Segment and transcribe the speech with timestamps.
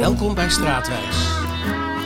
[0.00, 1.26] Welkom bij Straatwijs.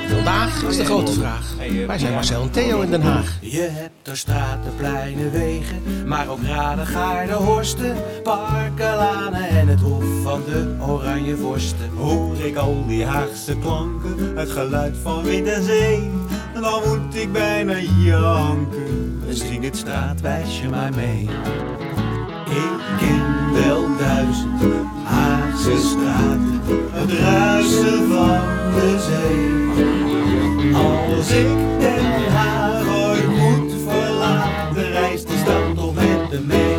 [0.08, 1.54] Vandaag is de grote vraag.
[1.86, 3.38] Waar zijn Marcel en Theo in Den Haag?
[3.40, 9.80] Je hebt er straten, pleinen, wegen, maar ook raden, gaarden, horsten, parken, lanen en het
[9.80, 11.90] hof van de oranje vorsten.
[11.96, 16.10] Hoor ik al die Haagse klanken, het geluid van wind en zee,
[16.54, 19.22] dan moet ik bijna janken.
[19.28, 21.28] Zing het straatwijsje maar mee.
[22.50, 24.60] Ik ken wel duizend
[25.52, 28.40] Haagse straten, het ruisen van
[28.74, 30.74] de zee.
[30.74, 31.46] Als ik
[31.80, 36.76] Den Haag ooit moet verlaten, reist de stad toch met me mee.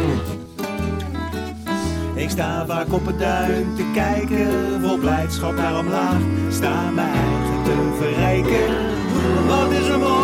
[2.23, 6.21] Ik sta vaak op het duin te kijken, vol blijdschap naar omlaag.
[6.49, 8.75] Sta mijn eigen te verrijken,
[9.47, 10.22] wat is er Haag?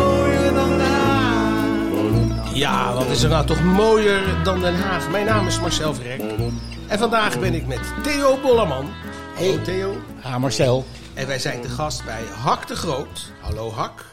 [2.60, 5.10] Ja, wat is er nou toch mooier dan Den Haag?
[5.10, 6.20] Mijn naam is Marcel Verrek.
[6.88, 8.90] En vandaag ben ik met Theo Bollerman.
[9.34, 10.02] Hallo Theo.
[10.22, 10.84] Ah, Marcel.
[11.14, 13.32] En wij zijn te gast bij Hak de Groot.
[13.40, 14.04] Hallo Hak.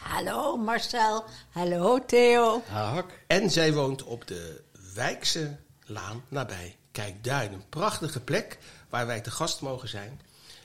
[0.00, 2.62] Hallo Marcel, hallo Theo.
[2.68, 3.10] Ah, Hak.
[3.26, 4.62] En zij woont op de
[4.94, 7.52] Wijkse Laan nabij Kijkduin.
[7.52, 10.20] Een prachtige plek waar wij te gast mogen zijn.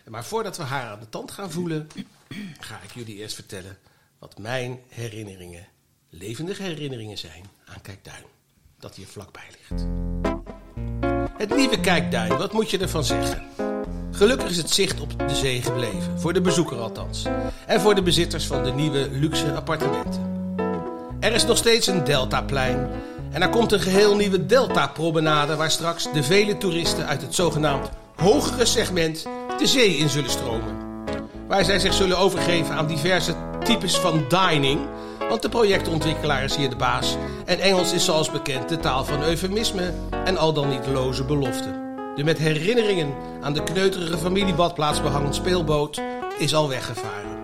[0.08, 1.88] Maar voordat we haar aan de tand gaan voelen,
[2.60, 3.78] ga ik jullie eerst vertellen
[4.20, 5.68] wat mijn herinneringen,
[6.20, 8.24] levendige herinneringen zijn aan Kijkduin.
[8.80, 9.86] Dat hier vlakbij ligt.
[11.38, 13.44] Het lieve Kijkduin, wat moet je ervan zeggen?
[14.12, 17.26] Gelukkig is het zicht op de zee gebleven, voor de bezoeker althans.
[17.68, 20.32] En voor de bezitters van de nieuwe luxe appartementen.
[21.20, 22.90] Er is nog steeds een Deltaplein.
[23.32, 25.56] En er komt een geheel nieuwe Delta-promenade...
[25.56, 29.24] waar straks de vele toeristen uit het zogenaamd hogere segment
[29.58, 30.78] de zee in zullen stromen.
[31.48, 34.80] Waar zij zich zullen overgeven aan diverse types van dining...
[35.34, 37.18] want de projectontwikkelaar is hier de baas...
[37.46, 39.94] en Engels is zoals bekend de taal van eufemisme
[40.26, 41.96] en al dan niet loze beloften.
[42.16, 46.02] De met herinneringen aan de kneuterige familiebadplaats behangen speelboot
[46.38, 47.38] is al weggevaren.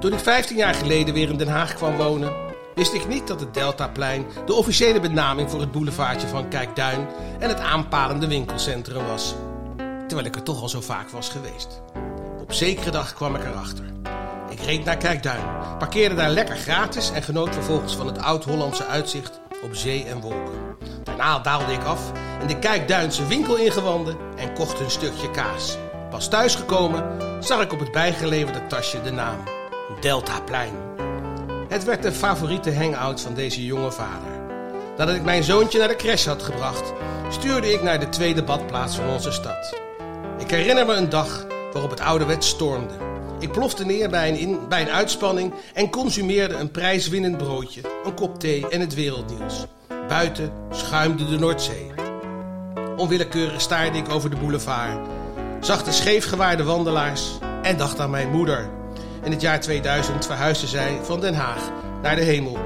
[0.00, 2.32] Toen ik 15 jaar geleden weer in Den Haag kwam wonen,
[2.74, 7.08] wist ik niet dat het Deltaplein de officiële benaming voor het boulevardje van Kijkduin
[7.38, 9.34] en het aanpalende winkelcentrum was.
[10.06, 11.82] Terwijl ik er toch al zo vaak was geweest.
[12.40, 13.84] Op zekere dag kwam ik erachter.
[14.50, 15.44] Ik reed naar Kijkduin,
[15.78, 20.76] parkeerde daar lekker gratis en genoot vervolgens van het oud-Hollandse uitzicht op zee en wolken.
[21.02, 25.76] Daarna daalde ik af in de Kijkduinse winkel ingewanden en kocht een stukje kaas.
[26.10, 27.04] Pas thuisgekomen
[27.40, 29.38] zag ik op het bijgeleverde tasje de naam
[30.00, 30.74] Deltaplein.
[31.68, 34.40] Het werd de favoriete hangout van deze jonge vader.
[34.96, 36.92] Nadat ik mijn zoontje naar de crash had gebracht,
[37.28, 39.74] stuurde ik naar de tweede badplaats van onze stad.
[40.38, 43.09] Ik herinner me een dag waarop het ouderwets stormde.
[43.40, 48.40] Ik plofte neer bij een, bij een uitspanning en consumeerde een prijswinnend broodje, een kop
[48.40, 49.66] thee en het wereldnieuws.
[50.08, 51.90] Buiten schuimde de Noordzee.
[52.96, 55.06] Onwillekeurig staarde ik over de boulevard,
[55.60, 57.30] zag de scheefgewaarde wandelaars
[57.62, 58.70] en dacht aan mijn moeder.
[59.22, 61.70] In het jaar 2000 verhuisde zij van Den Haag
[62.02, 62.58] naar de hemel.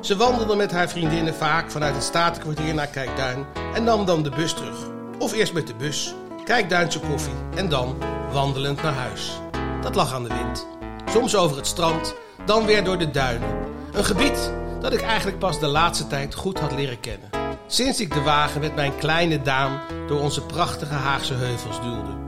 [0.00, 4.30] Ze wandelde met haar vriendinnen vaak vanuit het Statenkwartier naar Kijkduin en nam dan de
[4.30, 4.76] bus terug.
[5.18, 6.14] Of eerst met de bus,
[6.44, 7.96] Kijkduinse koffie en dan
[8.32, 9.40] wandelend naar huis.
[9.82, 10.66] Dat lag aan de wind.
[11.10, 12.14] Soms over het strand,
[12.44, 13.48] dan weer door de duinen.
[13.92, 17.30] Een gebied dat ik eigenlijk pas de laatste tijd goed had leren kennen.
[17.66, 22.18] Sinds ik de wagen met mijn kleine Daan door onze prachtige Haagse heuvels duwde.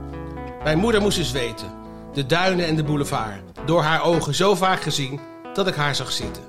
[0.63, 1.71] Mijn moeder moest eens weten.
[2.13, 3.41] De duinen en de boulevard.
[3.65, 5.19] Door haar ogen zo vaak gezien
[5.53, 6.43] dat ik haar zag zitten.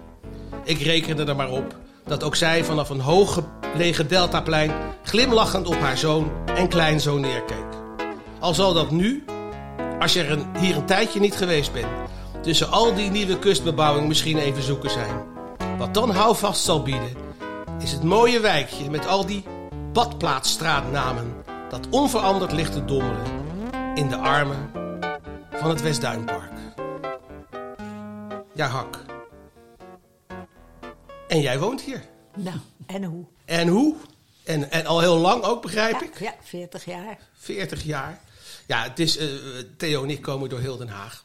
[0.64, 1.76] Ik rekende er maar op
[2.06, 4.72] dat ook zij vanaf een hooggelegen deltaplein
[5.02, 7.64] glimlachend op haar zoon en kleinzoon neerkeek.
[8.38, 9.24] Al zal dat nu,
[9.98, 11.86] als je er hier een tijdje niet geweest bent,
[12.42, 15.22] tussen al die nieuwe kustbebouwing misschien even zoeken zijn.
[15.78, 17.12] Wat dan houvast zal bieden,
[17.78, 19.44] is het mooie wijkje met al die
[19.92, 21.34] badplaatsstraatnamen
[21.68, 23.22] dat onveranderd ligt te dommelen
[23.94, 24.70] in de armen
[25.52, 26.52] van het Westduinpark.
[28.54, 28.98] Ja, Hak.
[31.28, 32.02] En jij woont hier.
[32.36, 32.56] Nou,
[32.86, 33.24] en hoe?
[33.44, 33.94] En hoe?
[34.44, 36.18] En, en al heel lang ook, begrijp Ja, ik?
[36.20, 37.18] ja, 40 jaar.
[37.38, 38.20] 40 jaar.
[38.66, 39.28] Ja, het is, eh,
[39.76, 41.24] Theo en ik komen door heel Den Haag.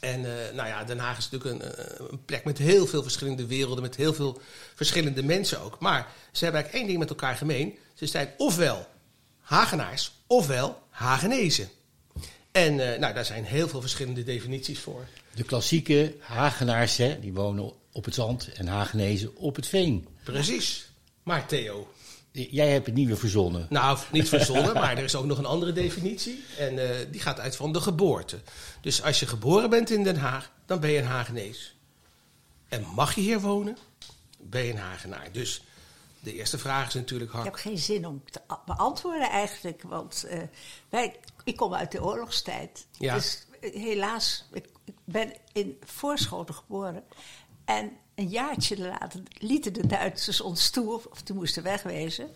[0.00, 3.02] En eh, nou ja, Den Haag is natuurlijk een, eh, een plek met heel veel
[3.02, 4.40] verschillende werelden, met heel veel
[4.74, 5.80] verschillende mensen ook.
[5.80, 7.78] Maar ze hebben eigenlijk één ding met elkaar gemeen.
[7.94, 8.86] Ze zijn ofwel
[9.40, 11.68] Hagenaars, ofwel Hagenezen.
[12.52, 15.06] En nou, daar zijn heel veel verschillende definities voor.
[15.34, 20.08] De klassieke Hagenaars, hè, die wonen op het zand en Hagenezen op het veen.
[20.24, 20.90] Precies.
[21.22, 21.88] Maar Theo,
[22.32, 23.66] Jij hebt het nieuwe verzonnen.
[23.70, 26.44] Nou, niet verzonnen, maar er is ook nog een andere definitie.
[26.58, 28.40] En eh, die gaat uit van de geboorte.
[28.80, 31.76] Dus als je geboren bent in Den Haag, dan ben je een Hagenees.
[32.68, 33.76] En mag je hier wonen,
[34.38, 35.28] ben je een Hagenaar.
[35.32, 35.62] Dus
[36.20, 37.60] de eerste vraag is natuurlijk Ik heb hard.
[37.60, 40.38] geen zin om te beantwoorden eigenlijk, want eh,
[40.88, 42.86] wij, ik kom uit de oorlogstijd.
[42.98, 43.14] Ja.
[43.14, 47.04] Dus eh, helaas, ik, ik ben in Voorschoten geboren.
[47.64, 52.28] En een jaartje later lieten de Duitsers ons toe, of, of die moesten wegwezen.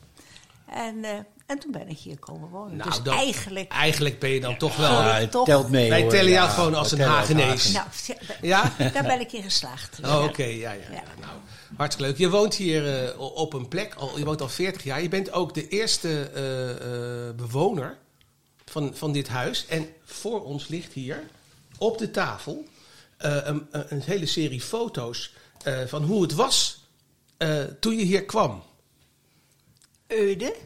[0.67, 1.11] En, eh,
[1.46, 2.76] en toen ben ik hier komen wonen.
[2.76, 3.73] Nou, dus eigenlijk...
[3.73, 4.90] Eigenlijk ben je dan toch wel...
[4.90, 5.88] Ja, ik het toch- telt mee.
[5.88, 6.11] Wij hoor.
[6.11, 7.75] tellen jou Ja, gewoon als een Hagenees.
[7.75, 8.17] Hagen.
[8.26, 8.73] Nou, Ja?
[8.93, 9.99] daar ben ik in geslaagd.
[10.05, 10.93] Oh, oké, ja, ja, ja.
[10.93, 11.02] Ja.
[11.20, 11.32] Nou,
[11.76, 12.19] hartstikke leuk.
[12.20, 15.02] Je woont hier eh, op een plek, al, je woont al 40 jaar.
[15.02, 16.70] Je bent ook de eerste eh,
[17.28, 17.99] eh, bewoner
[18.64, 19.67] van, van dit huis.
[19.67, 21.23] En voor ons ligt hier
[21.78, 22.64] op de tafel
[23.17, 25.34] eh, een een hele serie foto's
[25.66, 26.84] eh, van hoe het was
[27.36, 28.62] eh, toen je hier kwam.
[30.06, 30.56] Eude.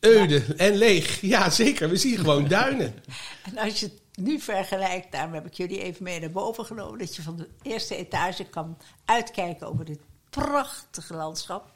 [0.00, 1.20] Eude en leeg.
[1.20, 1.88] Ja, zeker.
[1.88, 2.94] We zien gewoon duinen.
[3.42, 6.98] En als je het nu vergelijkt, daarom heb ik jullie even mee naar boven genomen,
[6.98, 11.72] dat je van de eerste etage kan uitkijken over dit prachtige landschap,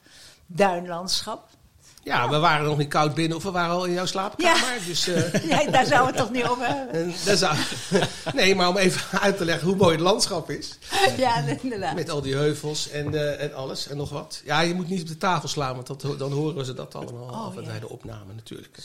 [0.47, 1.49] duinlandschap.
[2.05, 4.79] Ja, we waren nog niet koud binnen of we waren al in jouw slaapkamer.
[4.87, 6.95] Dus, eh, Ja, daar zou het toch niet over hebben?
[7.03, 7.57] en dat zou...
[8.35, 10.79] Nee, maar om even uit te leggen hoe mooi het landschap is.
[11.17, 11.95] Ja, inderdaad.
[11.95, 14.43] Met al die heuvels en, eh, en alles en nog wat.
[14.45, 17.29] Ja, je moet niet op de tafel slaan, want dat, dan horen ze dat allemaal
[17.29, 17.69] Oh, af en ja.
[17.69, 18.79] bij de opname natuurlijk.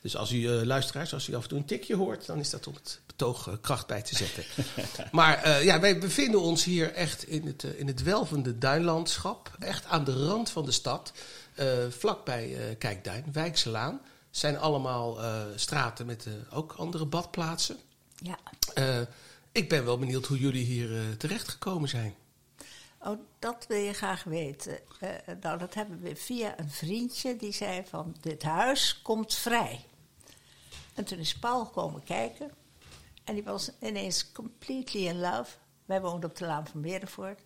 [0.00, 2.50] Dus als u eh, luisteraars, als u af en toe een tikje hoort, dan is
[2.50, 4.44] dat om het betoog eh, kracht bij te zetten.
[5.12, 9.50] maar eh, ja, wij bevinden ons hier echt in het, eh, in het welvende duinlandschap.
[9.58, 11.12] Echt aan de rand van de stad.
[11.54, 14.00] Eh vlakbij eh Kijkduin, Wijkselaan.
[14.30, 17.76] zijn allemaal eh, straten met ook andere badplaatsen.
[18.16, 18.38] Ja.
[19.52, 22.14] Ik ben wel benieuwd hoe jullie hier terechtgekomen zijn.
[23.04, 24.78] Oh, dat wil je graag weten.
[25.00, 25.10] Eh,
[25.40, 29.84] nou, dat hebben we via een vriendje die zei van, dit huis komt vrij.
[30.94, 32.50] En toen is Paul komen kijken.
[33.24, 35.56] En die was ineens completely in love.
[35.84, 37.40] Wij woonden op de Laan van Meerdervoort.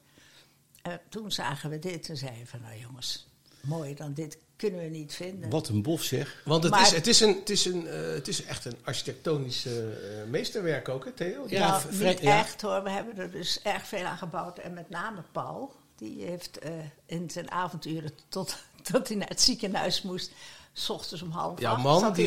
[0.82, 3.27] En toen zagen we dit en zeiden van, nou jongens,
[3.68, 5.50] mooier dan dit kunnen we niet vinden.
[5.50, 6.42] Wat een bof zeg.
[6.44, 8.76] Want het, Maar- is, het, is, een, het, is, een, eh, het is echt een
[8.84, 9.72] architectonisch eh,
[10.28, 11.44] meesterwerk ook, hè Theo?
[11.48, 12.38] Ja, nou, niet ja.
[12.38, 12.82] echt hoor.
[12.82, 14.58] We hebben er dus erg veel aan gebouwd.
[14.58, 15.72] En met name Paul.
[15.96, 16.72] Die heeft eh,
[17.06, 18.56] in zijn avonturen tot,
[18.92, 20.30] tot hij naar het ziekenhuis moest.
[20.72, 21.82] S ochtends om half Jouw acht.
[21.82, 22.26] man, zat hij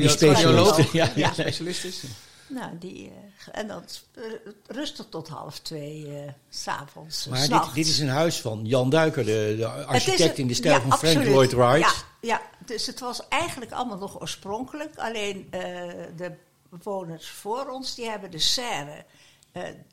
[0.00, 1.32] die cardioloog, Ja, ja.
[1.32, 2.02] specialist is.
[2.52, 3.84] Nou, die, eh, en dan
[4.14, 4.22] eh,
[4.66, 7.26] rustig tot half twee s s'avonds.
[7.26, 10.80] Maar dit, dit is een huis van Jan Duiker, de, de architect in de stijl
[10.80, 11.80] van Frank Lloyd Wright.
[11.80, 14.98] Ja, ja, dus het was eigenlijk allemaal nog oorspronkelijk.
[14.98, 15.46] Alleen
[16.16, 16.32] de
[16.68, 19.04] bewoners voor ons, die hebben de serre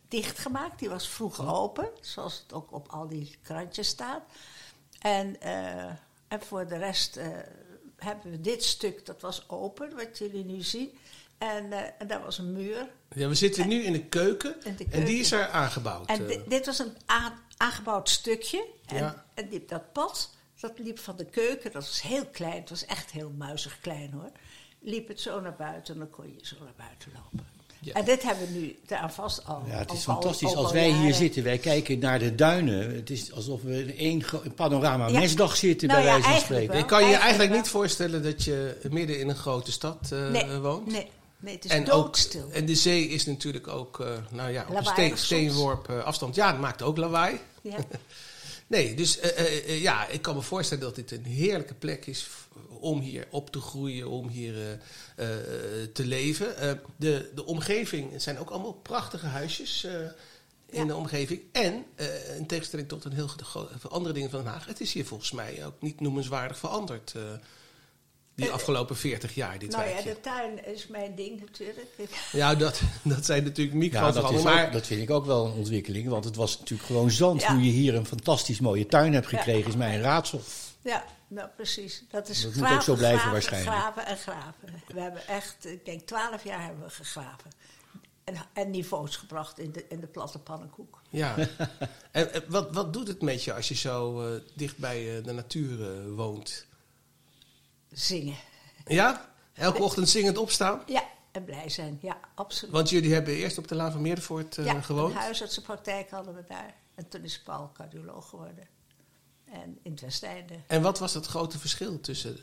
[0.07, 0.79] dichtgemaakt.
[0.79, 4.21] Die was vroeger open, zoals het ook op al die krantjes staat.
[4.99, 5.41] En,
[6.27, 7.19] en voor de rest
[7.97, 10.97] hebben we dit stuk, dat was open, wat jullie nu zien.
[11.39, 12.87] En, en daar was een muur.
[13.15, 16.07] Ja, we zitten nu in de keuken In de en die is er aangebouwd.
[16.09, 16.27] En eh.
[16.27, 16.93] di- dit was een
[17.57, 18.65] aangebouwd stukje.
[18.85, 19.25] En, Ja.
[19.33, 21.71] en die, dat pad, dat liep van de keuken.
[21.71, 22.59] Dat was heel klein.
[22.59, 24.31] Het was echt heel muizig klein hoor.
[24.81, 27.47] Liep het zo naar buiten en dan kon je zo naar buiten lopen.
[27.81, 27.93] Ja.
[27.93, 29.63] En dit hebben we nu daar vast al.
[29.67, 30.55] Ja, het is al- fantastisch.
[30.55, 32.95] Als al wij hier zitten, wij kijken naar de duinen.
[32.95, 34.23] Het is alsof we in één
[34.55, 35.19] panorama Ja.
[35.19, 36.77] mesdag zitten, Nou bij wijze van spreken.
[36.77, 40.57] ik kan je eigenlijk niet voorstellen dat je midden in een grote stad eh, nee,
[40.57, 40.87] woont.
[40.91, 41.07] Nee,
[41.39, 42.17] nee, het is en, ook,
[42.51, 46.35] en de zee is natuurlijk ook, eh, nou ja, op een steen, steenworp eh, afstand.
[46.35, 47.39] Ja, het maakt ook lawaai.
[47.61, 47.77] ja.
[48.67, 52.27] Nee, dus eh, ja, ik kan me voorstellen dat dit een heerlijke plek is
[52.79, 54.79] om hier op te groeien, om hier
[55.93, 56.79] te leven.
[56.95, 59.83] De, de omgeving, het zijn ook allemaal prachtige huisjes
[60.69, 60.85] in Ja.
[60.85, 61.41] de omgeving.
[61.51, 61.85] En,
[62.37, 63.29] in tegenstelling tot een heel
[63.89, 67.13] andere dingen van Den Haag, het is hier volgens mij ook niet noemenswaardig veranderd.
[68.39, 71.87] Die afgelopen 40 jaar, dit Nou ja, de tuin is mijn ding natuurlijk.
[72.31, 74.53] Ja, dat, dat zijn natuurlijk Ja, dat, microveranderingen.
[74.53, 76.07] maar dat vind ik ook wel een ontwikkeling.
[76.07, 77.41] Want het was natuurlijk gewoon zand.
[77.41, 77.53] Ja.
[77.53, 80.41] Hoe je hier een fantastisch mooie tuin hebt gekregen, is mij een raadsel.
[80.81, 82.03] Ja, nou precies.
[82.09, 83.75] Dat is Dat moet graven, ook zo blijven graven, waarschijnlijk.
[83.75, 84.83] Graven en graven.
[84.87, 87.51] We hebben echt, ik denk, twaalf jaar hebben we gegraven.
[88.23, 91.01] En, en niveaus gebracht in de, in de platte pannenkoek.
[91.09, 91.35] Ja.
[92.11, 95.23] en, en wat, wat doet het met je als je zo eh, dicht bij eh,
[95.23, 96.67] de natuur eh, woont?
[97.91, 98.35] Zingen.
[98.85, 99.31] Ja?
[99.53, 100.81] Elke ochtend zingend opstaan?
[100.85, 101.97] Ja, en blij zijn.
[102.01, 102.73] Ja, absoluut.
[102.73, 105.13] Want jullie hebben eerst op de Laan van Meerdervoort eh, ja, gewoond.
[105.13, 106.73] een huisartsenpraktijk hadden we daar.
[106.95, 108.67] En toen is Paul cardioloog geworden.
[109.51, 110.53] En in het Westeinde.
[110.67, 112.37] En wat was het grote verschil tussen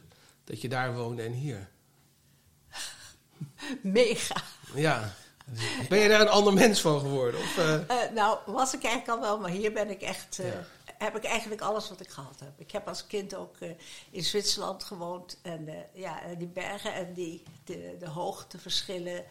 [0.45, 1.69] dat je daar woonde en hier?
[3.83, 4.43] Mega.
[4.75, 5.15] Ja.
[5.89, 7.41] Ben je daar een ander mens van geworden?
[7.41, 10.41] Of, eh, Eh, nou, was ik eigenlijk al wel, maar hier ben ik echt...
[10.99, 12.53] heb ik eigenlijk alles wat ik gehad heb.
[12.61, 13.71] Ik heb als kind ook eh,
[14.11, 15.39] in Zwitserland gewoond.
[15.43, 19.25] En eh, ja, die bergen en die, de, de hoogteverschillen,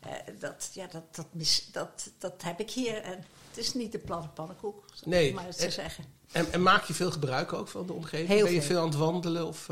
[0.00, 3.02] eh, dat, ja, dat, dat, mis, dat, dat heb ik hier.
[3.02, 6.04] En het is niet de platte pannenkoek, Nee, maar en- te zeggen.
[6.32, 8.28] En, en maak je veel gebruik ook van de omgeving?
[8.28, 8.80] Heel ben je veel.
[8.80, 9.46] aan het wandelen?
[9.46, 9.68] Of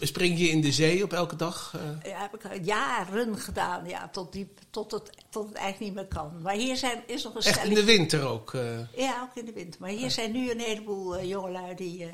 [0.00, 1.74] spring je in de zee op elke dag?
[1.74, 2.10] eh?
[2.10, 6.06] Ja, heb ik jaren gedaan, ja, tot, die, tot, het, tot het eigenlijk niet meer
[6.20, 6.42] kan.
[6.42, 8.54] Maar hier zijn, is nog een Echt in de winter ook?
[8.54, 8.92] eh?
[8.96, 9.80] Ja, ook in de winter.
[9.80, 12.10] Maar hier zijn nu een heleboel eh, jongelui die,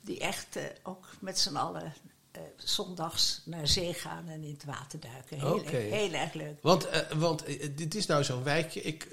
[0.00, 1.94] die echt ook met z'n allen
[2.32, 5.38] eh, zondags naar zee gaan en in het water duiken.
[5.38, 5.76] Heel, Oké.
[5.76, 6.56] heel erg leuk.
[6.60, 8.82] Want, eh, want eh, dit is nou zo'n wijkje.
[8.82, 9.08] Ik,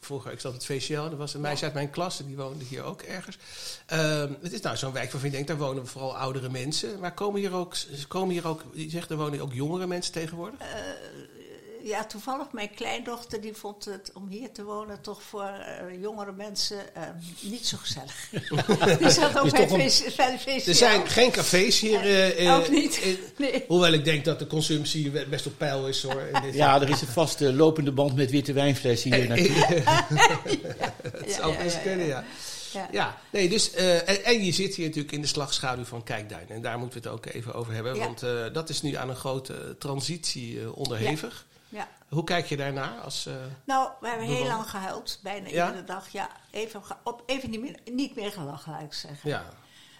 [0.00, 2.64] vroeger, ik zat op het VCL, er was een meisje uit mijn klas die woonde
[2.64, 3.38] hier ook ergens.
[3.86, 6.98] Ehm, het is nou zo'n wijk waarvan je denkt, daar wonen vooral oudere mensen.
[6.98, 7.76] Maar komen hier ook,
[8.08, 10.58] komen hier ook je zegt, er wonen ook jongere mensen tegenwoordig?
[11.86, 16.32] Ja, toevallig mijn kleindochter die vond het om hier te wonen toch voor eh, jongere
[16.32, 17.02] mensen eh,
[17.40, 18.28] niet zo gezellig.
[19.00, 19.90] die zat ook bij een-
[20.38, 20.68] VCL.
[20.68, 22.00] Er zijn geen cafés hier.
[22.00, 23.00] eh, eh, ook niet.
[23.38, 23.64] Nee.
[23.68, 26.20] hoewel ik denk dat de consumptie best op peil is hoor.
[26.34, 29.50] in dit- Ja, er is een vaste lopende band met witte wijnflessen hier naartoe.
[31.20, 32.24] Het zou ja, best ja, kunnen, ja.
[32.72, 32.88] Ja.
[32.92, 36.46] Ja, nee, dus, eh, en, en je zit hier natuurlijk in de slagschaduw van Kijkduin.
[36.48, 37.94] En daar moeten we het ook even over hebben.
[37.94, 38.04] Ja.
[38.04, 41.46] Want eh, dat is nu aan een grote transitie onderhevig.
[42.14, 43.00] Hoe kijk je daarnaar?
[43.00, 45.66] Als, eh, Nou, we hebben heel lang gehuild, bijna Ja?
[45.66, 46.08] iedere dag.
[46.08, 49.30] Ja, even, op, even niet, meer, niet meer gelachen, laat ik zeggen.
[49.30, 49.44] ja.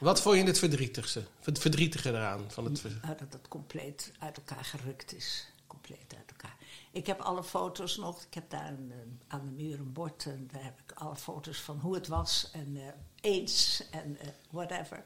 [0.01, 1.25] Wat vond je het verdrietigste?
[1.43, 2.45] Het verdrietige eraan?
[2.51, 5.47] Van het, Nou, dat het compleet uit elkaar gerukt is.
[5.67, 6.57] Compleet uit elkaar.
[6.93, 8.23] Ik heb alle foto's nog.
[8.23, 8.93] Ik heb daar een,
[9.29, 10.25] aan de muur een bord.
[10.27, 12.51] En daar heb ik alle foto's van hoe het was.
[12.53, 12.83] En eh,
[13.21, 15.03] eens en eh, whatever.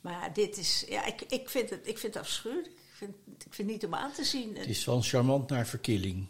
[0.00, 0.84] Maar dit is...
[0.88, 2.70] Ja, ik, ik, vind, het, ik vind het afschuwelijk.
[3.00, 4.56] Ik vind, ik vind het niet om aan te zien.
[4.56, 6.26] Het is van charmant naar verkilling.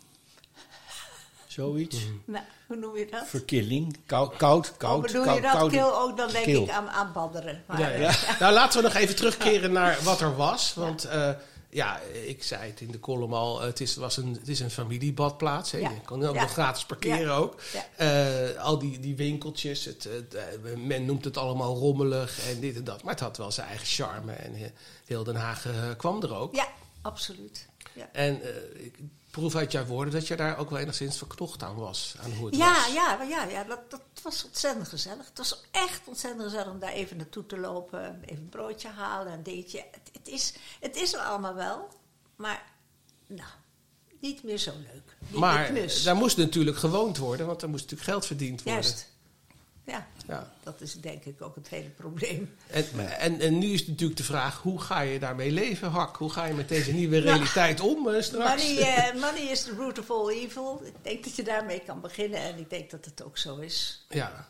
[1.47, 1.97] Zoiets.
[2.25, 3.27] Nou, hoe noem je dat?
[3.29, 3.97] Verkilling.
[4.07, 4.97] Koud, koud, koud.
[4.97, 5.53] oh, bedoel koud, je dat?
[5.53, 6.63] koude- Kil ook, dan denk kil.
[6.63, 7.65] ik aan, aan badderen.
[7.67, 8.13] Maar, Ja, ja.
[8.41, 10.75] Nou, laten we nog even terugkeren naar wat er was.
[10.75, 11.31] Want eh,
[11.71, 14.71] ja, ik zei het in de column al, het is, was een, het is een
[14.71, 15.71] familiebadplaats.
[15.71, 15.79] Hè.
[15.79, 15.91] Ja.
[15.91, 16.41] Je kan ook Ja.
[16.41, 17.35] nog gratis parkeren Ja.
[17.37, 17.61] ook.
[17.97, 20.43] Eh, al die, die winkeltjes, het, eh,
[20.77, 23.03] men noemt het allemaal rommelig en dit en dat.
[23.03, 24.61] Maar het had wel zijn eigen charme en eh,
[25.07, 26.55] heel Den Haag kwam er ook.
[26.55, 26.69] Ja,
[27.03, 27.67] absoluut.
[27.93, 28.09] Ja.
[28.13, 28.41] En
[28.85, 28.95] ik
[29.31, 32.15] proef uit jouw woorden dat je daar ook wel enigszins verknocht aan was.
[32.23, 32.93] Aan hoe het Ja, was.
[32.93, 35.27] ja, ja, ja dat, dat was ontzettend gezellig.
[35.27, 38.23] Het was echt ontzettend gezellig om daar even naartoe te lopen.
[38.25, 39.85] Even een broodje halen, een dingetje.
[39.91, 41.89] Het, het, is, het is er allemaal wel,
[42.37, 42.63] maar
[43.27, 43.49] nou,
[44.21, 45.17] niet meer zo leuk.
[45.19, 45.73] Niet Maar
[46.05, 48.83] daar moest natuurlijk gewoond worden, want er moest natuurlijk geld verdiend worden.
[48.83, 49.09] Juist.
[49.91, 50.53] Ja, Ja.
[50.63, 52.57] dat is denk ik ook het hele probleem.
[52.67, 52.85] En,
[53.19, 56.17] en, en nu is natuurlijk de vraag, hoe ga je daarmee leven, Hak?
[56.17, 58.67] Hoe ga je met deze nieuwe realiteit om eh, straks?
[58.67, 60.81] Money, eh, money is the root of all evil.
[60.85, 64.05] Ik denk dat je daarmee kan beginnen en ik denk dat het ook zo is.
[64.09, 64.49] Ja,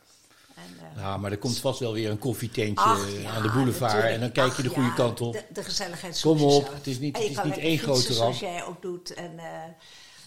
[0.55, 0.63] En,
[0.97, 3.81] eh, Ja, maar er komt vast wel weer een koffietentje Ach, ja, aan de boulevard.
[3.93, 4.15] natuurlijk.
[4.15, 5.33] En dan kijk je Ach, de goede ja, kant op.
[5.33, 8.15] De, de gezelligheid Kom op, het is niet- het is niet één grote ramp.
[8.17, 9.15] Zoals jij ook doet.
[9.15, 9.45] En eh,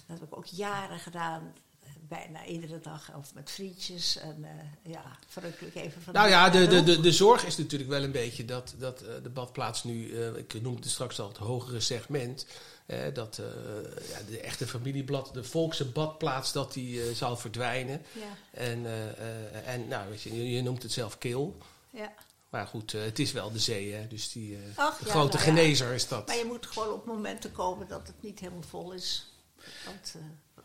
[0.08, 1.54] dat heb ik ook jaren gedaan.
[2.14, 3.16] Bijna iedere dag.
[3.18, 4.18] Of met frietjes.
[4.18, 7.90] En eh, ja, verrukkelijk even van nou ja, de, de, de, de zorg is natuurlijk
[7.90, 11.28] wel een beetje dat, dat eh, de badplaats nu, eh, ik noemde het straks al
[11.28, 12.46] het hogere segment,
[12.86, 13.42] eh, dat
[14.10, 18.02] ja, de echte familieblad, de volkse badplaats, dat die zal verdwijnen.
[18.12, 18.86] Ja, En,
[19.66, 21.58] en nou, weet je, je noemt het zelf kil.
[21.90, 22.14] ja.
[22.50, 24.08] Maar goed, het is wel de zee, hè?
[24.08, 26.28] dus die Ach, de ja, grote nou genezer is dat.
[26.28, 29.32] Maar je moet gewoon op momenten komen dat het niet helemaal vol is.
[29.86, 30.16] Want,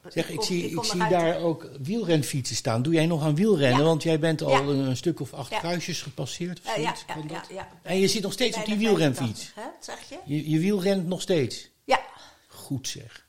[0.09, 2.83] Zeg, ik kom- zie, ik zie daar ook wielrenfietsen staan.
[2.83, 3.79] Doe jij nog aan wielrennen?
[3.81, 3.85] Ja.
[3.87, 4.59] Want jij bent al Ja.
[4.59, 5.59] een, een stuk of acht Ja.
[5.59, 6.59] kruisjes gepasseerd.
[6.59, 7.47] Of ja, zoiets, ja, kan ja, dat?
[7.51, 7.69] ja.
[7.83, 9.51] En je zit nog steeds op die wielrenfiets.
[9.55, 9.71] 85, Hè?
[9.81, 10.35] Zeg je?
[10.35, 11.69] Je, je wielrent nog steeds.
[11.85, 12.01] Ja.
[12.49, 13.27] Goed zeg.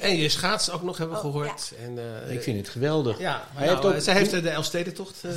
[0.00, 1.72] En je schaats ook nog hebben Oh, gehoord.
[1.84, 3.18] En, eh, Ik vind het geweldig.
[3.18, 5.30] Ja, Maar hij nou, heeft ook- eh, zij heeft eh, de Elfstedentocht eh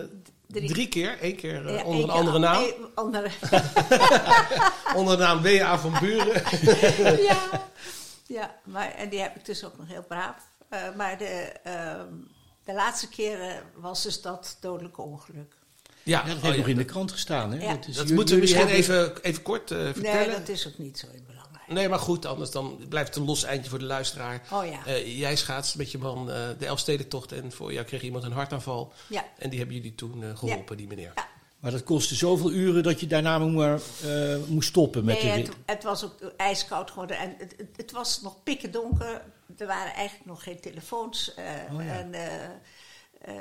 [0.00, 0.04] eh,
[0.46, 0.68] Drie.
[0.68, 1.16] drie keer.
[1.20, 2.64] Eén keer Ja, onder een andere naam.
[2.94, 3.28] andere.
[4.96, 5.78] Onder de naam W.A.
[5.78, 6.42] van Buren.
[7.30, 7.38] ja.
[8.28, 10.48] ja, maar en die heb ik dus ook nog heel braaf.
[10.68, 12.12] Eh, maar de, ehm,
[12.64, 15.56] de laatste keren was dus dat dodelijke ongeluk.
[16.02, 17.52] Ja, Ja, dat oh heeft ja, nog in de krant gestaan.
[17.52, 17.64] Hè?
[17.64, 17.78] Ja.
[17.88, 20.30] is- dat moeten we misschien hebben- even, even kort eh, Nee, vertellen.
[20.38, 21.66] dat is ook niet zo belangrijk.
[21.68, 24.42] Nee, maar goed, anders dan blijft het een los eindje voor de luisteraar.
[24.52, 24.86] Oh ja.
[24.86, 28.32] Eh, jij schaatst met je man eh, de Elfstedentocht en voor jou kreeg iemand een
[28.32, 28.92] hartaanval.
[29.08, 29.24] Ja.
[29.38, 31.12] En die hebben jullie toen eh, geholpen, die meneer.
[31.14, 31.28] Ja.
[31.58, 35.48] Maar dat kostte zoveel uren dat je daarna maar, eh, moest stoppen met Nee, de
[35.48, 39.22] het, het was ook ijskoud geworden en het, het, het was nog pikken donker.
[39.56, 41.34] Er waren eigenlijk nog geen telefoons.
[41.34, 41.98] eh, Oh ja.
[41.98, 43.34] En eh,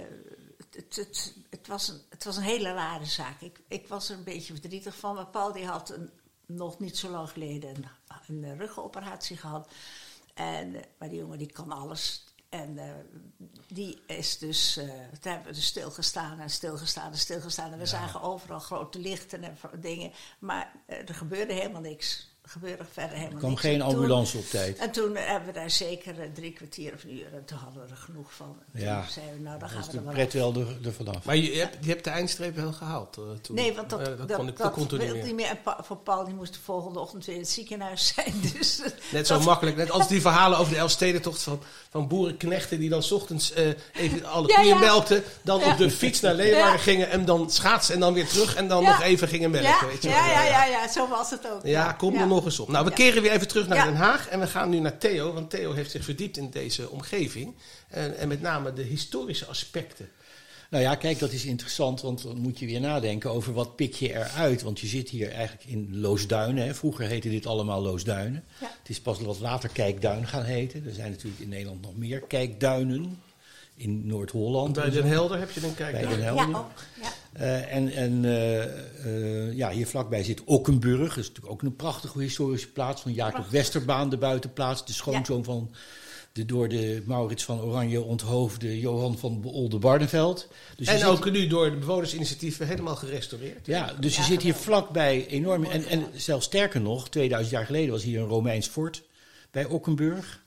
[0.71, 3.41] het, het, was een, het was een hele rare zaak.
[3.41, 5.15] Ik, ik was er een beetje verdrietig van.
[5.15, 6.09] Maar Paul die had een,
[6.45, 9.67] nog niet zo lang geleden een, een ruggenoperatie gehad.
[10.33, 12.23] En, maar die jongen die kan alles.
[12.49, 12.89] En eh,
[13.67, 14.73] die is dus,
[15.21, 17.71] daar hebben we dus stilgestaan en stilgestaan en stilgestaan.
[17.71, 20.11] En we zagen overal grote lichten en dingen.
[20.39, 22.35] Maar eh, er gebeurde helemaal niks.
[22.49, 23.61] Gebeurde verder helemaal Er kwam niks.
[23.61, 24.77] geen toen- ambulance op tijd.
[24.77, 27.33] En toen hebben we daar zeker eh, drie kwartier of een uur.
[27.33, 28.55] En toen hadden we er genoeg van.
[28.73, 29.01] En Ja.
[29.01, 30.93] Toen zeiden we, nou dan Dat gaan we de er maar pret wel er, er
[30.93, 31.23] vanaf.
[31.23, 33.55] Maar je hebt, je hebt de eindstreep wel gehaald eh, toen.
[33.55, 35.33] Nee, want dat, Eh, dat, dat, dat, kon, ik, dat kon toen niet wilde meer.
[35.33, 35.49] niet meer.
[35.49, 38.33] En Pa- voor Paul die moest de volgende ochtend weer in het ziekenhuis zijn.
[38.57, 39.75] Dus, Net zo dat- makkelijk.
[39.77, 43.67] Net als die verhalen over de Elfstedentocht van, van boerenknechten die dan 's ochtends eh,
[43.93, 44.79] even alle Ja, koeien ja.
[44.79, 45.23] melkten.
[45.41, 45.71] Dan Ja.
[45.71, 46.77] op de fiets naar Leeuwarden Ja.
[46.77, 48.55] gingen en dan schaatsen en dan weer terug.
[48.55, 48.89] En dan Ja.
[48.89, 49.69] nog even gingen melken.
[49.69, 50.17] ja, weet je wel.
[50.17, 51.59] ja, ja, ja, ja, zo was het ook.
[51.63, 52.67] Ja, kom er nog op.
[52.67, 52.95] Nou, we Ja.
[52.95, 53.85] keren weer even terug naar Ja.
[53.85, 54.27] Den Haag.
[54.27, 55.33] En we gaan nu naar Theo.
[55.33, 57.55] Want Theo heeft zich verdiept in deze omgeving.
[57.87, 60.09] En, en met name de historische aspecten.
[60.69, 63.93] Nou ja, kijk, dat is interessant, want dan moet je weer nadenken over wat pik
[63.93, 64.61] je eruit.
[64.61, 66.65] Want je zit hier eigenlijk in Loosduinen.
[66.65, 66.75] Hè.
[66.75, 68.43] Vroeger heette dit allemaal Loosduinen.
[68.59, 68.71] Ja.
[68.79, 70.85] Het is pas wat later Kijkduin gaan heten.
[70.87, 73.21] Er zijn natuurlijk in Nederland nog meer Kijkduinen.
[73.75, 74.73] In Noord-Holland.
[74.73, 74.89] Bij.
[74.89, 75.91] Den Helder heb je dan kijk.
[75.91, 76.11] Bij naar.
[76.11, 76.49] Den Helder.
[76.49, 76.71] Ja, ook.
[77.01, 77.13] Ja.
[77.37, 78.63] Eh, en en eh,
[79.05, 81.07] eh, ja, hier vlakbij zit Okkenburg.
[81.15, 83.53] Dat is natuurlijk ook een prachtige historische plaats van Jacob Prachtig.
[83.53, 84.85] Westerbaan, de buitenplaats.
[84.85, 85.71] De schoonzoon van
[86.31, 90.47] de door de Maurits van Oranje onthoofde Johan van Oldenbarneveld.
[90.75, 93.65] Dus En zit- ook nu door de bewonersinitiatieven helemaal gerestaureerd.
[93.65, 95.63] Ja, dus je Ja, zit hier vlakbij enorm.
[95.63, 99.03] En, en zelfs sterker nog, 2000 jaar geleden was hier een Romeins fort
[99.51, 100.45] bij Okkenburg.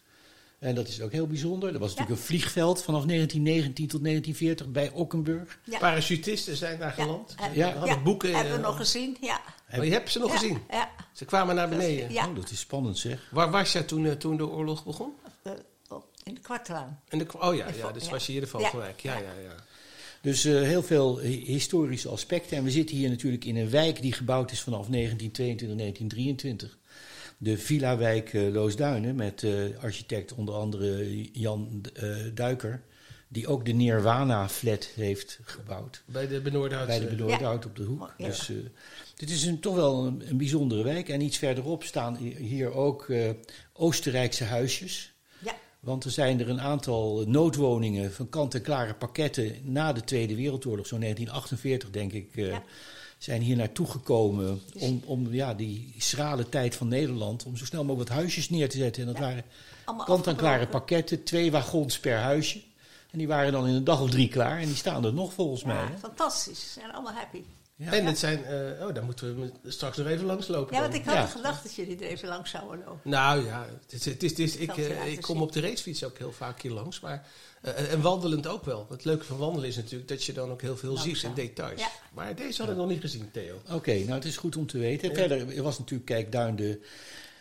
[0.60, 1.72] En dat is ook heel bijzonder.
[1.72, 5.58] Er was natuurlijk een vliegveld vanaf 1919 tot 1940 bij Okkenburg.
[5.64, 5.78] Ja.
[5.78, 7.02] Parachutisten zijn daar Ja.
[7.02, 7.34] geland.
[7.54, 7.72] Ja.
[7.76, 9.16] hadden boeken, Hebben we eh, nog gezien?
[9.20, 9.40] Ja.
[9.76, 10.58] Maar je hebt ze nog Ja, gezien.
[10.70, 10.90] Ja.
[11.12, 12.12] Ze kwamen naar beneden.
[12.12, 12.28] Ja.
[12.28, 13.28] Oh, dat is spannend zeg.
[13.30, 15.12] Waar was jij toen, eh, toen de oorlog begon?
[15.42, 15.52] Eh,
[16.24, 17.00] in de kwartlaan.
[17.08, 18.10] En de, oh ja, In ja, dus ja.
[18.10, 19.00] was je hier de Valkenwijk.
[19.00, 19.54] Ja, ja, ja.
[20.22, 22.56] Dus eh, heel veel hi- historische aspecten.
[22.56, 26.78] En we zitten hier natuurlijk in een wijk die gebouwd is vanaf 1922, 1923.
[27.42, 32.82] De Villa-wijk eh, Loosduinen met eh, architect onder andere Jan eh, Duiker.
[33.32, 36.02] Die ook de Nirwana-flat heeft gebouwd.
[36.06, 36.86] Bij de Benoordhout.
[36.86, 38.14] Bij de Benoordhout op de hoek.
[38.18, 38.26] Ja.
[38.26, 38.56] Dus, eh,
[39.16, 41.08] dit is een, toch wel een, een bijzondere wijk.
[41.08, 43.30] En iets verderop staan hier ook eh,
[43.72, 45.12] Oostenrijkse huisjes.
[45.38, 45.54] Ja.
[45.80, 51.00] Want er zijn er een aantal noodwoningen van kant-en-klare pakketten na de Tweede Wereldoorlog, zo'n
[51.00, 52.62] 1948 denk ik, eh, Ja.
[53.20, 57.84] Zijn hier naartoe gekomen om, om ja, die schrale tijd van Nederland, om zo snel
[57.84, 59.02] mogelijk wat huisjes neer te zetten.
[59.02, 59.22] En dat Ja.
[59.22, 59.44] waren
[60.04, 62.62] kant-en-klare pakketten, twee wagons per huisje.
[63.10, 65.32] En die waren dan in een dag of drie klaar en die staan er nog
[65.32, 65.74] volgens mij.
[65.76, 65.98] Ja, hè?
[65.98, 66.60] fantastisch.
[66.60, 67.42] Ze zijn allemaal happy.
[67.76, 67.92] Ja.
[67.92, 70.74] En het zijn, eh, oh, daar moeten we straks nog even langslopen.
[70.74, 70.90] Ja, dan.
[70.90, 71.26] want ik had Ja.
[71.26, 73.10] gedacht dat jullie er even langs zouden lopen.
[73.10, 75.60] Nou ja, het is, het is, het is- ik, we eh, ik kom op de
[75.60, 77.00] racefiets ook heel vaak hier langs.
[77.00, 77.26] Maar,
[77.60, 78.86] eh, en wandelend ook wel.
[78.90, 81.14] Het leuke van wandelen is natuurlijk dat je dan ook heel veel Langzaam.
[81.14, 81.80] ziet in details.
[81.80, 81.90] Ja.
[82.12, 83.60] Maar deze had ik nog niet gezien, Theo.
[83.70, 85.14] Oké, nou het is goed om te weten.
[85.14, 86.80] Verder er was natuurlijk, kijk, Duin de,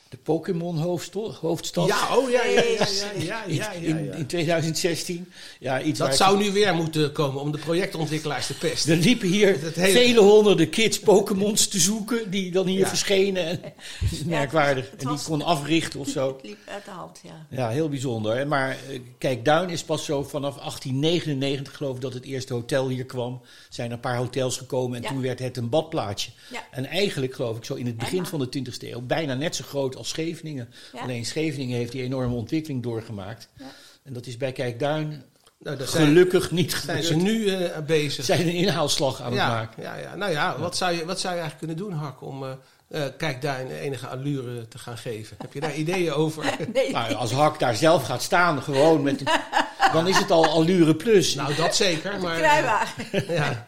[0.09, 1.87] de Pokémon-hoofdstad.
[1.87, 4.13] Ja, oh ja, ja, ja, ja, ja, In, ja, ja, in, ja.
[4.13, 5.31] in 2016.
[5.59, 8.91] Ja, iets Dat zou nu weer moeten komen om de projectontwikkelaars te pesten.
[8.91, 13.45] Er liepen hier vele honderden kids Pokémons te zoeken, die dan hier verschenen.
[13.45, 13.73] En,
[14.25, 14.89] merkwaardig.
[14.89, 16.27] en die kon africhten of zo.
[16.37, 17.45] Het liep uit de hand, ja.
[17.49, 18.47] Ja, heel bijzonder.
[18.47, 22.87] Maar eh, kijk, Duin is pas zo vanaf 1899, geloof ik, dat het eerste hotel
[22.87, 23.41] hier kwam.
[23.69, 26.31] Zijn een paar hotels gekomen en toen werd het een badplaatsje.
[26.51, 26.63] Ja.
[26.71, 29.63] En eigenlijk, geloof ik, zo in het begin van de 20e eeuw, bijna net zo
[29.67, 30.73] groot als Scheveningen.
[30.93, 31.01] Ja.
[31.01, 33.49] Alleen Scheveningen heeft die enorme ontwikkeling doorgemaakt.
[33.57, 33.65] Ja.
[34.03, 35.23] En dat is bij Kijkduin
[35.57, 38.13] Nou, daar zijn, gelukkig niet zijn ze nu eh, bezig.
[38.13, 39.83] Ze zijn een inhaalslag aan het maken.
[39.83, 42.43] ja, ja, nou ja, Wat, zou je, wat zou je eigenlijk kunnen doen, Hak, om
[42.43, 42.51] eh
[42.89, 45.37] eh, Kijkduin enige allure te gaan geven?
[45.39, 46.55] Heb je daar ideeën over?
[46.73, 49.27] Nee, Nou, als Hak daar zelf gaat staan, gewoon met een,
[49.93, 51.35] dan is het al allure plus.
[51.35, 52.39] nou, dat zeker, maar...
[52.41, 52.87] Ja,
[53.27, 53.67] Ja.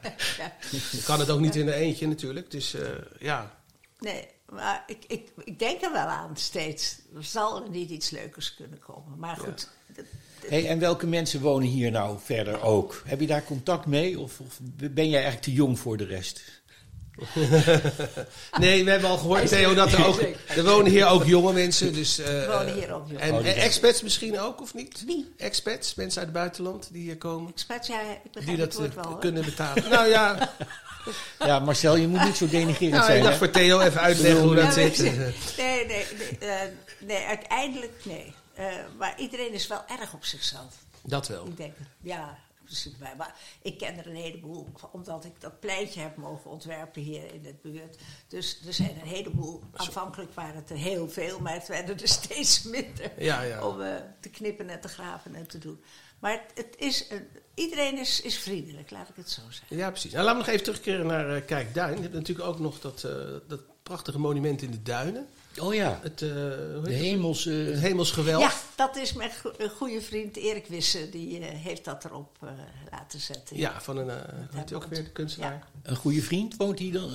[0.91, 2.81] je kan het ook niet in een eentje natuurlijk, dus eh,
[3.19, 3.51] ja.
[3.99, 6.97] Nee, maar ik, ik, ik denk er wel aan steeds.
[7.15, 9.19] Er zal er niet iets leukers kunnen komen.
[9.19, 9.69] Maar goed,
[10.47, 13.01] Hey, en welke mensen wonen hier nou verder ook?
[13.05, 14.59] Heb je daar contact mee of, of
[14.91, 16.41] ben jij eigenlijk te jong voor de rest?
[18.59, 20.21] Nee, we hebben al gehoord, Theo, dat er ook...
[20.57, 22.17] Er wonen hier ook jonge mensen, dus...
[22.19, 25.03] eh, Er wonen hier ook jonge En, Oh, en expats misschien ook, of niet?
[25.05, 25.33] Wie?
[25.37, 27.51] Expats, mensen uit het buitenland die hier komen.
[27.51, 29.15] expats, ja, ik Die dat het woord eh, wel.
[29.17, 29.89] kunnen betalen.
[29.89, 30.53] Nou ja,
[31.39, 33.23] Ja, Marcel, je moet niet zo denigrerend nou, ik zijn.
[33.23, 33.45] dacht hè?
[33.45, 35.15] voor Theo even uitleggen hoe dat ik zit.
[35.57, 36.67] Nee, nee, nee, eh,
[36.99, 38.33] nee uiteindelijk nee.
[38.53, 38.65] Eh,
[38.97, 40.75] maar iedereen is wel erg op zichzelf.
[41.01, 41.45] Dat wel.
[41.45, 41.87] Ik denk, het.
[42.01, 42.37] ja.
[43.17, 47.45] Maar ik ken er een heleboel, omdat ik dat pleintje heb mogen ontwerpen hier in
[47.45, 47.97] het buurt.
[48.27, 49.61] Dus er zijn een heleboel.
[49.73, 53.11] Aanvankelijk waren het er heel veel, maar het werden er steeds minder.
[53.17, 53.67] Ja, ja.
[53.67, 55.83] Om eh, te knippen en te graven en te doen.
[56.21, 59.77] Maar het, het is, een- iedereen is, is vriendelijk, laat ik het zo zeggen.
[59.77, 60.11] Ja, precies.
[60.11, 61.95] Nou, laten we nog even terugkeren naar eh, Kijkduin.
[61.95, 63.11] Je hebt natuurlijk ook nog dat, eh,
[63.47, 65.27] dat prachtige monument in de duinen.
[65.59, 66.87] Oh ja, Het, eh, hoe de het?
[67.01, 67.45] hemels...
[67.45, 68.41] eh, het hemelsgewelf.
[68.41, 68.53] Ja,
[68.85, 69.31] dat is mijn
[69.75, 71.09] goede vriend Erik Wisse.
[71.09, 72.49] Die heeft dat erop eh,
[72.91, 73.57] laten zetten.
[73.57, 74.15] Ja, van een, eh
[74.51, 75.51] hij ook weer, de kunstenaar.
[75.53, 75.89] Ja.
[75.89, 77.09] een goede vriend woont hij dan?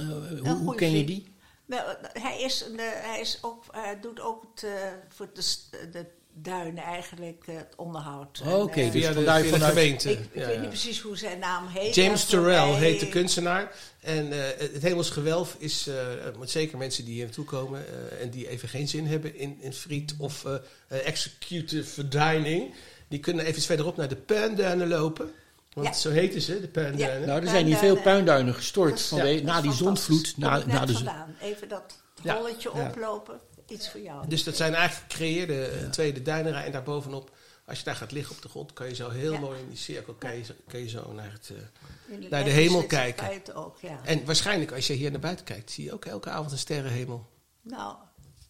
[0.44, 1.34] Hoe ken je die?
[1.66, 4.70] Nou, hij, is, een, hij, is ook, hij doet ook het, eh,
[5.08, 5.54] voor de,
[5.92, 6.06] de
[6.42, 8.42] duinen eigenlijk eh, het onderhoud.
[8.46, 10.10] Oké, eh, dus vandaar via de vanuit- gemeente.
[10.10, 10.60] ik, ik Ja, weet ja.
[10.60, 11.94] niet precies hoe zijn naam heet.
[11.94, 13.72] James Terrell mij- heet de kunstenaar.
[14.00, 14.38] En eh,
[14.72, 15.94] het hemelsgewelf is, eh,
[16.38, 19.56] met zeker mensen die hier naartoe komen eh, en die even geen zin hebben in,
[19.60, 20.44] in friet of
[20.88, 22.74] executive dining,
[23.08, 25.30] die kunnen even iets verderop naar de puinduinen lopen.
[25.72, 25.92] Want Ja.
[25.94, 27.28] zo heten ze, de puinduinen.
[27.28, 30.34] Nou, er zijn hier veel puinduinen gestort is- vanwege, is na die zondvloed.
[30.36, 31.04] Na, na de.
[31.40, 32.40] Even dat Ja.
[32.72, 33.40] oplopen.
[33.68, 34.28] Iets voor jou.
[34.28, 36.64] Dus dat zijn eigenlijk gecreëerde eh, tweede duinenrij.
[36.64, 37.30] En daarbovenop,
[37.64, 39.38] als je daar gaat liggen op de grond, kan je zo heel Ja.
[39.40, 41.50] mooi in die cirkel kan je, zo- kan je zo naar het...
[42.08, 43.54] eh, In naar de hemel kijken.
[43.54, 44.00] ook, ja.
[44.04, 47.26] en waarschijnlijk als je hier naar buiten kijkt, zie je ook elke avond een sterrenhemel.
[47.62, 47.96] Nou,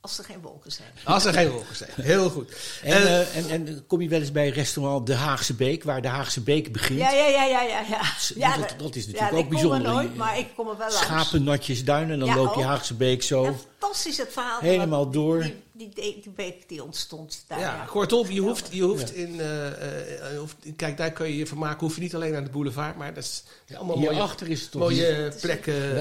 [0.09, 0.88] als er geen wolken zijn.
[1.05, 1.90] Als er geen wolken zijn.
[1.95, 2.53] Heel goed.
[2.83, 6.03] en, Eh, eh, en, en kom je wel eens bij restaurant De Haagse Beek, waar
[6.03, 6.99] De Haagse Beek begint?
[6.99, 7.81] Ja, ja, ja, ja, ja.
[7.88, 8.01] ja.
[8.37, 9.79] ja dat- dat is natuurlijk ja, ook ik bijzonder.
[9.79, 11.03] kom er nooit, maar ik kom er wel langs.
[11.05, 12.62] Schapennatjes duinen en dan Ja, loop je.
[12.62, 13.57] Haagse Beek zo.
[13.79, 14.61] Fantastisch het verhaal.
[14.61, 15.42] Helemaal door.
[15.42, 17.59] Die, die, die, die beek die ontstond daar.
[17.61, 21.47] Ja, kortom, je hoeft, je hoeft in, eh, eh, hoeft- kijk, daar kun je je
[21.47, 21.81] vermaken.
[21.87, 23.42] Hoef je niet alleen naar de boulevard, maar dat is
[23.77, 25.97] allemaal mooie, is het toch mooie plekken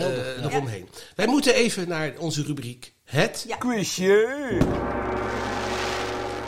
[0.52, 0.90] eromheen.
[1.16, 3.46] Wij moeten even naar onze rubriek Het.
[3.48, 3.56] Ja.
[3.56, 4.58] Quizje!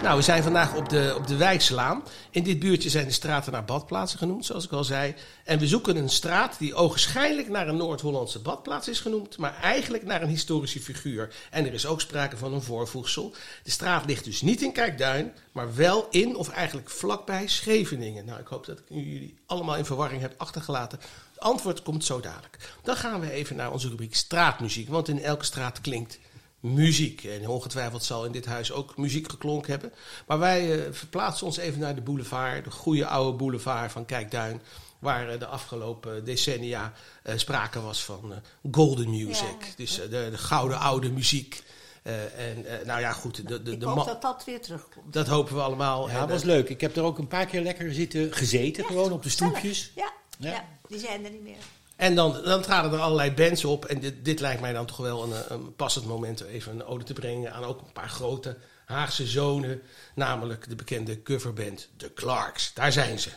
[0.01, 2.03] Nou, we zijn vandaag op de, op de Wijkslaan.
[2.31, 5.15] In dit buurtje zijn de straten naar badplaatsen genoemd, zoals ik al zei.
[5.43, 10.05] En we zoeken een straat die ogenschijnlijk naar een Noord-Hollandse badplaats is genoemd, maar eigenlijk
[10.05, 11.33] naar een historische figuur.
[11.51, 13.33] En er is ook sprake van een voorvoegsel.
[13.63, 18.25] De straat ligt dus niet in Kijkduin, maar wel in of eigenlijk vlakbij Scheveningen.
[18.25, 20.99] Nou, ik hoop dat ik jullie allemaal in verwarring heb achtergelaten.
[21.33, 22.57] Het antwoord komt zo dadelijk.
[22.83, 26.19] Dan gaan we even naar onze rubriek straatmuziek, want in elke straat klinkt
[26.59, 27.23] muziek.
[27.23, 29.91] En ongetwijfeld zal in dit huis ook muziek geklonken hebben.
[30.27, 34.61] Maar wij eh, verplaatsen ons even naar de boulevard, de goede oude boulevard van Kijkduin.
[34.99, 36.93] Waar eh, de afgelopen decennia
[37.23, 38.33] eh, sprake was van
[38.71, 39.45] golden music.
[39.59, 39.73] Ja.
[39.75, 41.63] Dus de, de gouden oude muziek.
[42.03, 45.13] Eh, en nou ja, goed, de, de, Ik de hoop dat dat weer terugkomt.
[45.13, 46.09] dat hopen we allemaal.
[46.09, 46.69] Ja, dat was leuk.
[46.69, 49.91] Ik heb er ook een paar keer lekker zitten gezeten, gewoon op de stoepjes.
[49.95, 50.49] Ja, Ja.
[50.51, 50.65] ja.
[50.87, 51.57] die zijn er niet meer.
[51.97, 53.85] En dan, dan traden er allerlei bands op.
[53.85, 56.85] En dit, dit lijkt mij dan toch wel een, een passend moment om even een
[56.85, 59.81] ode te brengen aan ook een paar grote Haagse zonen.
[60.15, 62.73] Namelijk de bekende coverband The Clarks.
[62.73, 63.29] Daar zijn ze.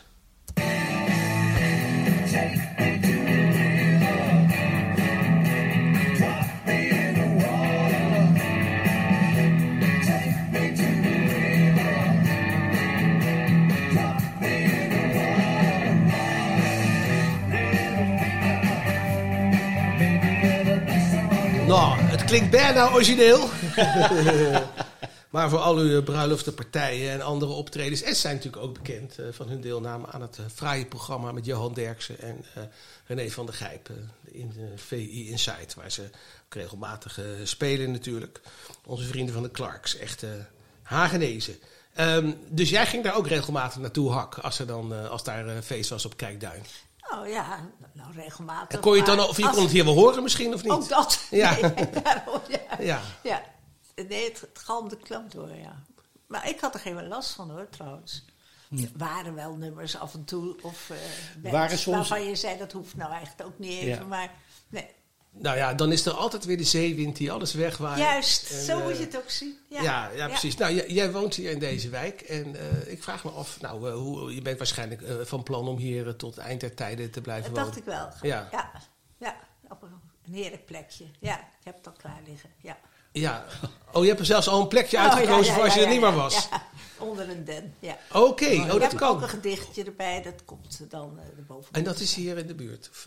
[21.70, 23.48] Nou, het klinkt bijna origineel.
[25.30, 28.02] maar voor al uw bruiloftenpartijen en andere optredens.
[28.02, 31.44] En zijn natuurlijk ook bekend eh, van hun deelname aan het eh, fraaie programma met
[31.44, 32.62] Johan Derksen en eh,
[33.06, 33.88] René van der Gijp.
[33.88, 33.94] eh,
[34.40, 36.02] in de VI Insight, waar ze
[36.44, 38.40] ook regelmatig eh, spelen natuurlijk.
[38.87, 40.30] Onze vrienden van de Clarks, echt eh
[40.83, 41.56] Hagenezen.
[41.94, 45.48] Ehm, dus jij ging daar ook regelmatig naartoe, Hak, als, er dan, eh, als daar
[45.48, 46.62] eh, feest was op Kijkduin.
[47.14, 48.68] Oh ja, nou regelmatig.
[48.77, 50.62] En kon je het dan, of je als- kon het hier wel horen misschien, of
[50.62, 50.73] niet?
[50.73, 51.20] Ook dat.
[51.31, 51.57] Ja.
[51.61, 52.77] Nee, daarom, ja.
[52.81, 53.01] Ja.
[53.23, 53.42] ja.
[54.09, 55.83] Nee, het, het galmde klamp door, ja.
[56.27, 58.25] Maar ik had er geen last van hoor, trouwens.
[58.77, 60.57] Er waren wel nummers af en toe.
[60.62, 60.90] Of
[61.44, 63.88] uh, Waren soms- waarvan je zei, dat hoeft nou eigenlijk ook niet even.
[63.88, 64.05] Ja.
[64.05, 64.31] Maar
[64.68, 64.87] nee,
[65.33, 67.99] Nou ja, dan is er altijd weer de zeewind die alles wegwaait.
[67.99, 69.59] juist, En, zo eh, moet je het ook zien.
[69.69, 70.57] Ja, Ja, ja, precies.
[70.57, 72.21] Nou, jij, woont hier in deze wijk.
[72.21, 75.69] En eh, ik vraag me af, nou, eh, hoe, je bent waarschijnlijk eh, van plan
[75.69, 77.85] om hier eh, tot eind der tijden te blijven Dat wonen.
[77.85, 78.31] dacht ik wel.
[78.31, 78.49] Ja.
[78.53, 78.71] ja.
[79.19, 79.37] Ja,
[79.69, 81.05] op een, heerlijk plekje.
[81.19, 82.51] Ja, ik heb het al klaar liggen.
[82.61, 82.79] Ja.
[83.12, 83.45] Ja.
[83.93, 86.01] Oh, je hebt er zelfs al een plekje Oh, uitgekozen voor als je er niet
[86.01, 86.49] meer was.
[86.51, 86.62] ja.
[86.99, 87.99] onder een den, ja.
[88.12, 89.23] Oké, oh, ik dat heb ook kan.
[89.23, 91.73] een gedichtje erbij, dat komt dan erboven.
[91.73, 92.88] En dat is hier in de buurt?
[92.93, 93.07] Of,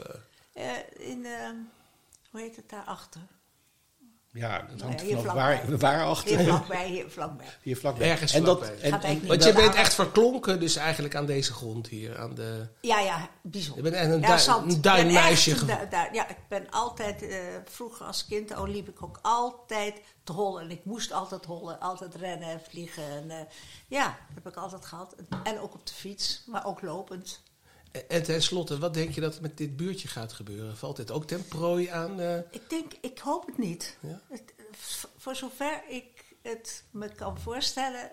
[0.53, 0.71] eh?
[1.09, 1.49] In, uh,
[2.33, 3.21] hoe heet het daarachter?
[4.31, 6.37] Ja, dat hangt ja, vanaf waar, waar achter.
[6.37, 7.45] Hier vlakbij, hier vlakbij.
[7.61, 8.09] Hier vlakbij.
[8.09, 11.87] Ergens en dat, en, en, Want je bent echt verklonken dus eigenlijk aan deze grond
[11.87, 12.19] hier.
[12.19, 12.67] Aan de...
[12.81, 13.83] Ja, ja, bijzonder.
[13.83, 14.63] Je bent echt een ja, duin- zand.
[14.63, 15.89] een Ik ben duinmeisje echt een geworden.
[15.89, 20.01] du- du- ja, ik ben altijd, uh, vroeger als kind, oh, liep ik ook altijd
[20.23, 20.63] te hollen.
[20.63, 23.03] En ik moest altijd hollen, altijd rennen en vliegen.
[23.09, 23.35] En, uh,
[23.87, 25.15] ja, dat heb ik altijd gehad.
[25.43, 27.43] En ook op de fiets, maar ook lopend.
[27.93, 30.77] En, en tenslotte, wat denk je dat met dit buurtje gaat gebeuren?
[30.77, 32.19] Valt dit ook ten prooi aan...
[32.19, 32.37] Uh...
[32.51, 33.97] Ik denk, ik hoop het niet.
[33.99, 34.21] Ja?
[34.29, 34.53] Het,
[35.17, 36.05] voor zover ik
[36.41, 38.09] het me kan voorstellen,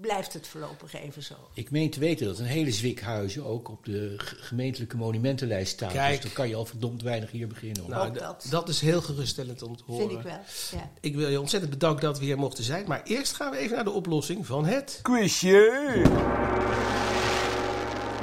[0.00, 1.34] blijft het voorlopig even zo.
[1.54, 5.92] Ik meen te weten dat een hele zwik huizen ook op de gemeentelijke monumentenlijst staan.
[5.92, 6.14] Kijk.
[6.14, 7.82] Dus dan kan je al verdomd weinig hier beginnen.
[7.82, 7.90] hoor.
[7.90, 8.46] Nou, dat.
[8.50, 10.08] dat is heel geruststellend om te horen.
[10.08, 10.40] Vind ik wel.
[10.80, 10.90] Ja.
[11.00, 12.86] Ik wil je ontzettend bedanken dat we hier mochten zijn.
[12.86, 14.98] Maar eerst gaan we even naar de oplossing van het.
[15.02, 16.02] Quizje!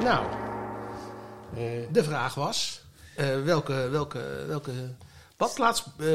[0.02, 0.43] Nou, eh,
[1.90, 2.82] de vraag was:
[3.16, 4.72] eh, welke, welke, welke
[5.36, 6.08] badplaats eh,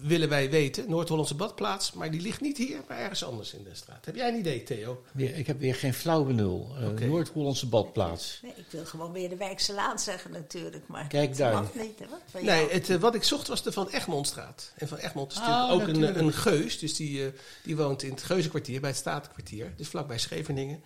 [0.00, 0.84] willen wij weten?
[0.88, 4.04] Noord-Hollandse badplaats, maar die ligt niet hier, maar ergens anders in de straat.
[4.04, 5.02] Heb jij een idee, Theo?
[5.12, 6.68] Weer- ik heb weer geen flauw benul.
[6.98, 7.08] Eh.
[7.08, 8.38] Noord-Hollandse badplaats.
[8.42, 11.52] Nee, ik wil gewoon weer de Wijkse Laan zeggen natuurlijk, maar Kijk daar.
[11.52, 11.98] mag niet.
[12.32, 12.40] Hè?
[12.42, 14.72] Nee, het, eh, wat ik zocht was de Van Egmondstraat.
[14.76, 16.18] En Van Egmond is Ah, natuurlijk ook een, natuurlijk.
[16.26, 16.78] een geus.
[16.78, 17.32] Dus die, eh,
[17.62, 19.72] die woont in het Geuzenkwartier, bij het Statenkwartier.
[19.76, 20.82] Dus vlakbij Scheveningen.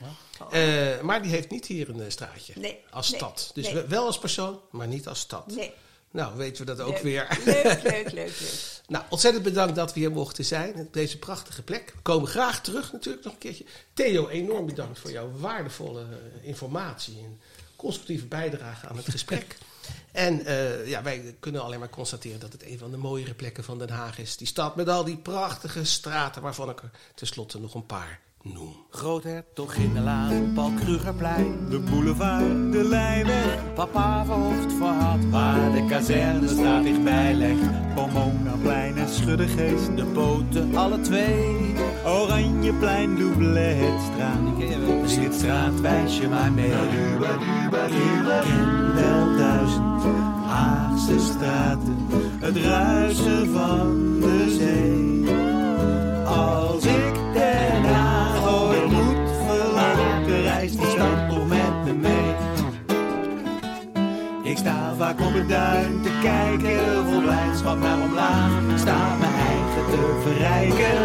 [0.51, 2.53] Eh, maar die heeft niet hier een eh, straatje.
[2.57, 3.51] Nee, Als nee, stad.
[3.55, 5.55] Dus wel als persoon, maar niet als stad.
[5.55, 5.73] Nee.
[6.15, 7.03] Nou, weten we dat ook Leuk.
[7.03, 7.39] weer.
[7.45, 8.33] Leuk, leuk, leuk, leuk.
[8.87, 10.75] Nou, ontzettend bedankt dat we hier mochten zijn.
[10.75, 11.93] Op deze prachtige plek.
[11.95, 13.65] We komen graag terug natuurlijk nog een keertje.
[13.93, 17.41] Theo, enorm bedankt voor jouw waardevolle eh, informatie en
[17.77, 19.57] constructieve bijdrage aan het gesprek.
[20.13, 23.65] en eh, ja, wij kunnen alleen maar constateren dat het een van de mooiere plekken
[23.65, 24.37] van Den Haag is.
[24.37, 28.73] Die stad met al die prachtige straten, waarvan ik er tenslotte nog een paar noem.
[28.91, 31.57] Groothertoginnenlaan, Paul Krugerplein.
[31.71, 35.25] De boulevard, de Leijweg, Papa verhoofd voor had.
[35.31, 37.95] waar de kazernestraat dichtbij legt.
[37.95, 41.75] Pomonaplein en Schuddegeest, De poten, alle twee.
[42.07, 44.39] Oranjeplein, Doubletstraat.
[45.07, 46.71] Zing het straatwijsje maar mee.
[46.71, 47.19] In
[48.95, 50.03] wel duizend
[50.47, 52.07] Haagse straten,
[52.41, 55.35] het ruisen van de zee.
[56.27, 57.14] Als ik
[65.43, 67.07] duin te kijken.
[67.07, 70.99] Vol blijdschap naar omlaag, staat mijn eigen te verrijken.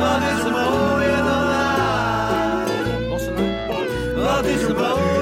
[0.00, 2.68] Wat is er mooier dan laag?
[4.16, 5.13] Wat is er mooier?